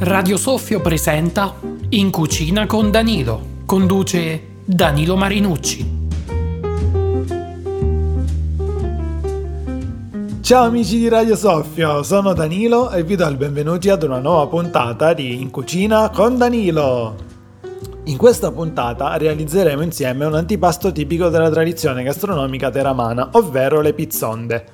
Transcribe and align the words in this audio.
Radio 0.00 0.36
Soffio 0.36 0.80
presenta 0.80 1.54
In 1.90 2.10
cucina 2.10 2.66
con 2.66 2.90
Danilo. 2.90 3.60
Conduce 3.66 4.42
Danilo 4.64 5.16
Marinucci. 5.16 6.00
Ciao 10.40 10.64
amici 10.64 10.98
di 10.98 11.08
Radio 11.08 11.36
Soffio, 11.36 12.02
sono 12.02 12.32
Danilo 12.32 12.90
e 12.90 13.04
vi 13.04 13.14
do 13.14 13.26
il 13.28 13.36
benvenuti 13.36 13.88
ad 13.88 14.02
una 14.02 14.18
nuova 14.18 14.48
puntata 14.48 15.14
di 15.14 15.40
In 15.40 15.50
cucina 15.50 16.10
con 16.10 16.36
Danilo. 16.36 17.14
In 18.04 18.16
questa 18.16 18.50
puntata 18.50 19.16
realizzeremo 19.16 19.82
insieme 19.82 20.24
un 20.24 20.34
antipasto 20.34 20.90
tipico 20.90 21.28
della 21.28 21.48
tradizione 21.48 22.02
gastronomica 22.02 22.70
teramana, 22.70 23.30
ovvero 23.34 23.80
le 23.80 23.94
pizzonde. 23.94 24.66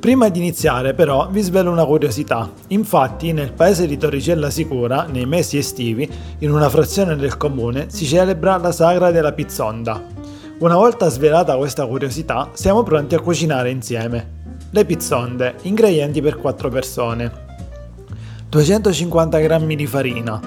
Prima 0.00 0.30
di 0.30 0.38
iniziare 0.38 0.94
però 0.94 1.28
vi 1.30 1.42
svelo 1.42 1.70
una 1.70 1.84
curiosità. 1.84 2.50
Infatti 2.68 3.34
nel 3.34 3.52
paese 3.52 3.86
di 3.86 3.98
Torricella 3.98 4.48
Sicura, 4.48 5.04
nei 5.04 5.26
mesi 5.26 5.58
estivi, 5.58 6.10
in 6.38 6.50
una 6.50 6.70
frazione 6.70 7.16
del 7.16 7.36
comune, 7.36 7.90
si 7.90 8.06
celebra 8.06 8.56
la 8.56 8.72
sagra 8.72 9.10
della 9.10 9.34
pizzonda. 9.34 10.02
Una 10.60 10.76
volta 10.76 11.10
svelata 11.10 11.54
questa 11.58 11.86
curiosità, 11.86 12.48
siamo 12.54 12.82
pronti 12.82 13.14
a 13.14 13.20
cucinare 13.20 13.68
insieme. 13.68 14.38
Le 14.70 14.86
pizzonde, 14.86 15.56
ingredienti 15.62 16.22
per 16.22 16.36
4 16.36 16.70
persone. 16.70 17.32
250 18.48 19.38
g 19.38 19.74
di 19.74 19.86
farina, 19.86 20.40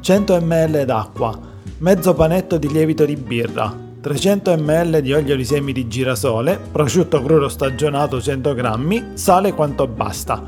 100 0.00 0.40
ml 0.40 0.84
d'acqua, 0.84 1.38
mezzo 1.78 2.12
panetto 2.12 2.58
di 2.58 2.68
lievito 2.72 3.04
di 3.04 3.14
birra, 3.14 3.85
300 4.06 4.56
ml 4.56 5.00
di 5.00 5.12
olio 5.12 5.34
di 5.34 5.44
semi 5.44 5.72
di 5.72 5.88
girasole, 5.88 6.60
prosciutto 6.70 7.20
crudo 7.20 7.48
stagionato 7.48 8.22
100 8.22 8.54
g, 8.54 9.02
sale 9.14 9.52
quanto 9.52 9.88
basta. 9.88 10.40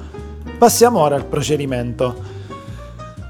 Passiamo 0.57 1.01
ora 1.01 1.17
al 1.17 1.25
procedimento. 1.25 2.15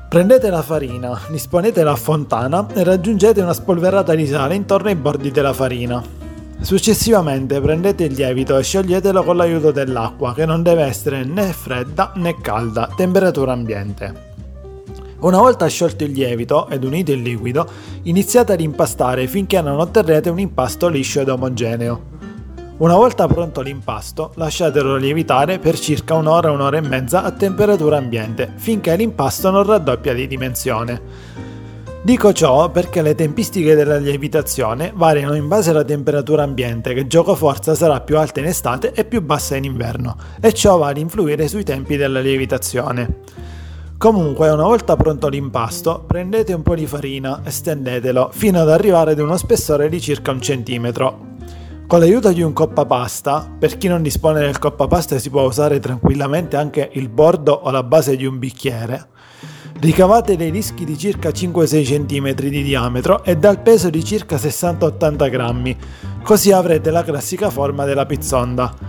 Prendete 0.06 0.50
la 0.50 0.60
farina, 0.60 1.18
disponetela 1.30 1.92
a 1.92 1.96
fontana 1.96 2.66
e 2.74 2.84
raggiungete 2.84 3.40
una 3.40 3.54
spolverata 3.54 4.14
di 4.14 4.26
sale 4.26 4.54
intorno 4.54 4.88
ai 4.88 4.96
bordi 4.96 5.30
della 5.30 5.54
farina. 5.54 6.04
Successivamente 6.60 7.58
prendete 7.62 8.04
il 8.04 8.12
lievito 8.12 8.58
e 8.58 8.62
scioglietelo 8.62 9.24
con 9.24 9.38
l'aiuto 9.38 9.70
dell'acqua 9.70 10.34
che 10.34 10.44
non 10.44 10.62
deve 10.62 10.82
essere 10.82 11.24
né 11.24 11.54
fredda 11.54 12.12
né 12.16 12.38
calda, 12.38 12.90
temperatura 12.94 13.52
ambiente. 13.52 14.27
Una 15.20 15.38
volta 15.38 15.66
sciolto 15.66 16.04
il 16.04 16.12
lievito 16.12 16.68
ed 16.68 16.84
unito 16.84 17.10
il 17.10 17.20
liquido, 17.22 17.66
iniziate 18.02 18.52
ad 18.52 18.60
impastare 18.60 19.26
finché 19.26 19.60
non 19.60 19.80
otterrete 19.80 20.30
un 20.30 20.38
impasto 20.38 20.86
liscio 20.86 21.20
ed 21.20 21.28
omogeneo. 21.28 22.16
Una 22.76 22.94
volta 22.94 23.26
pronto 23.26 23.60
l'impasto, 23.60 24.30
lasciatelo 24.36 24.94
lievitare 24.94 25.58
per 25.58 25.76
circa 25.76 26.14
un'ora, 26.14 26.52
un'ora 26.52 26.76
e 26.76 26.82
mezza 26.82 27.24
a 27.24 27.32
temperatura 27.32 27.96
ambiente, 27.96 28.52
finché 28.54 28.94
l'impasto 28.94 29.50
non 29.50 29.64
raddoppia 29.64 30.14
di 30.14 30.28
dimensione. 30.28 31.00
Dico 32.00 32.32
ciò 32.32 32.70
perché 32.70 33.02
le 33.02 33.16
tempistiche 33.16 33.74
della 33.74 33.96
lievitazione 33.96 34.92
variano 34.94 35.34
in 35.34 35.48
base 35.48 35.70
alla 35.70 35.82
temperatura 35.82 36.44
ambiente, 36.44 36.94
che 36.94 37.08
gioco 37.08 37.34
forza 37.34 37.74
sarà 37.74 38.00
più 38.02 38.16
alta 38.16 38.38
in 38.38 38.46
estate 38.46 38.92
e 38.92 39.04
più 39.04 39.20
bassa 39.20 39.56
in 39.56 39.64
inverno, 39.64 40.16
e 40.40 40.52
ciò 40.52 40.78
va 40.78 40.86
ad 40.86 40.98
influire 40.98 41.48
sui 41.48 41.64
tempi 41.64 41.96
della 41.96 42.20
lievitazione. 42.20 43.56
Comunque, 43.98 44.48
una 44.48 44.62
volta 44.62 44.94
pronto 44.94 45.26
l'impasto, 45.26 46.04
prendete 46.06 46.52
un 46.52 46.62
po' 46.62 46.76
di 46.76 46.86
farina 46.86 47.42
e 47.42 47.50
stendetelo 47.50 48.30
fino 48.32 48.60
ad 48.60 48.70
arrivare 48.70 49.10
ad 49.10 49.18
uno 49.18 49.36
spessore 49.36 49.88
di 49.88 50.00
circa 50.00 50.30
un 50.30 50.40
centimetro. 50.40 51.26
Con 51.84 51.98
l'aiuto 51.98 52.30
di 52.30 52.40
un 52.40 52.52
coppapasta, 52.52 53.56
per 53.58 53.76
chi 53.76 53.88
non 53.88 54.00
dispone 54.00 54.38
del 54.38 54.60
coppapasta 54.60 55.18
si 55.18 55.30
può 55.30 55.42
usare 55.42 55.80
tranquillamente 55.80 56.56
anche 56.56 56.88
il 56.92 57.08
bordo 57.08 57.52
o 57.52 57.72
la 57.72 57.82
base 57.82 58.14
di 58.14 58.24
un 58.24 58.38
bicchiere, 58.38 59.08
ricavate 59.80 60.36
dei 60.36 60.52
dischi 60.52 60.84
di 60.84 60.96
circa 60.96 61.30
5-6 61.30 62.06
cm 62.06 62.34
di 62.34 62.62
diametro 62.62 63.24
e 63.24 63.36
dal 63.36 63.60
peso 63.62 63.90
di 63.90 64.04
circa 64.04 64.36
60-80 64.36 65.28
grammi, 65.28 65.76
così 66.22 66.52
avrete 66.52 66.92
la 66.92 67.02
classica 67.02 67.50
forma 67.50 67.84
della 67.84 68.06
pizzonda. 68.06 68.87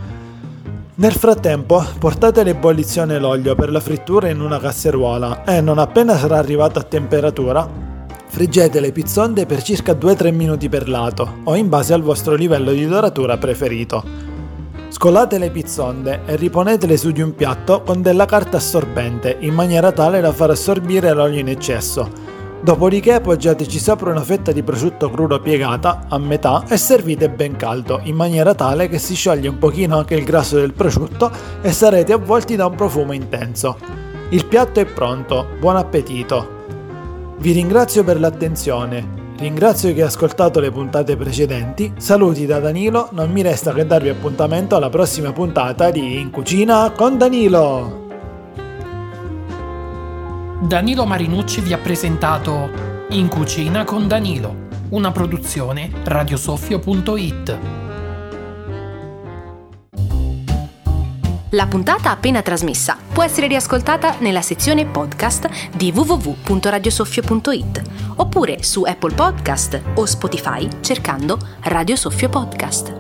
Nel 1.00 1.14
frattempo 1.14 1.82
portate 1.98 2.44
l'ebollizione 2.44 3.20
l'olio 3.20 3.56
per 3.56 3.72
la 3.72 3.80
frittura 3.80 4.28
in 4.28 4.42
una 4.42 4.60
casseruola 4.60 5.46
e 5.46 5.62
non 5.62 5.78
appena 5.78 6.18
sarà 6.18 6.38
arrivato 6.38 6.78
a 6.78 6.84
temperatura 6.84 7.66
friggete 8.28 8.82
le 8.82 8.92
pizzonde 8.92 9.46
per 9.46 9.64
circa 9.64 9.94
2-3 9.94 10.34
minuti 10.34 10.68
per 10.68 10.90
lato 10.90 11.38
o 11.46 11.56
in 11.56 11.70
base 11.70 11.94
al 11.94 12.02
vostro 12.02 12.36
livello 12.36 12.74
di 12.74 12.86
doratura 12.86 13.38
preferito. 13.38 14.04
Scolate 14.90 15.38
le 15.38 15.52
pizzonde 15.52 16.24
e 16.26 16.36
riponetele 16.36 16.98
su 16.98 17.12
di 17.12 17.22
un 17.22 17.34
piatto 17.34 17.82
con 17.84 18.02
della 18.02 18.26
carta 18.26 18.58
assorbente 18.58 19.38
in 19.40 19.54
maniera 19.54 19.94
tale 19.94 20.20
da 20.20 20.34
far 20.34 20.50
assorbire 20.50 21.14
l'olio 21.14 21.40
in 21.40 21.48
eccesso 21.48 22.29
Dopodiché 22.62 23.14
appoggiateci 23.14 23.80
sopra 23.80 24.12
una 24.12 24.22
fetta 24.22 24.52
di 24.52 24.64
prosciutto 24.64 25.10
crudo 25.10 25.40
piegata 25.40 26.06
a 26.10 26.18
metà 26.18 26.66
e 26.68 26.76
servite 26.76 27.30
ben 27.30 27.56
caldo, 27.56 28.02
in 28.04 28.16
maniera 28.16 28.54
tale 28.54 28.90
che 28.90 29.00
si 29.00 29.16
scioglie 29.16 29.48
un 29.48 29.58
pochino 29.58 29.98
anche 29.98 30.16
il 30.16 30.26
grasso 30.26 30.58
del 30.58 30.74
prosciutto 30.74 31.32
e 31.62 31.72
sarete 31.72 32.12
avvolti 32.12 32.58
da 32.58 32.66
un 32.66 32.76
profumo 32.76 33.14
intenso. 33.14 33.78
Il 34.32 34.46
piatto 34.46 34.82
è 34.82 34.86
pronto, 34.86 35.48
buon 35.58 35.78
appetito! 35.78 36.58
Vi 37.38 37.54
ringrazio 37.54 38.04
per 38.04 38.20
l'attenzione, 38.20 39.08
ringrazio 39.38 39.94
chi 39.94 40.02
ha 40.02 40.08
ascoltato 40.08 40.60
le 40.60 40.70
puntate 40.70 41.16
precedenti, 41.16 41.94
saluti 41.98 42.46
da 42.46 42.60
Danilo, 42.60 43.08
non 43.14 43.32
mi 43.32 43.42
resta 43.42 43.72
che 43.72 43.86
darvi 43.86 44.10
appuntamento 44.10 44.76
alla 44.76 44.90
prossima 44.90 45.32
puntata 45.32 45.90
di 45.92 46.20
In 46.20 46.30
Cucina 46.30 46.92
con 46.92 47.18
Danilo! 47.18 48.09
Danilo 50.62 51.06
Marinucci 51.06 51.62
vi 51.62 51.72
ha 51.72 51.78
presentato 51.78 52.70
In 53.12 53.30
cucina 53.30 53.86
con 53.86 54.10
Danilo, 54.10 54.68
una 54.90 55.10
produzione 55.12 55.90
radiosoffio.it. 56.04 57.58
La 61.52 61.66
puntata 61.66 62.12
appena 62.12 62.42
trasmessa 62.42 62.98
può 63.12 63.24
essere 63.24 63.48
riascoltata 63.48 64.18
nella 64.20 64.42
sezione 64.42 64.86
podcast 64.86 65.50
di 65.76 65.92
www.radiosoffio.it 65.96 67.82
oppure 68.18 68.62
su 68.62 68.84
Apple 68.84 69.16
Podcast 69.16 69.82
o 69.96 70.06
Spotify 70.06 70.68
cercando 70.82 71.40
Radio 71.62 71.96
Soffio 71.96 72.28
Podcast. 72.28 72.99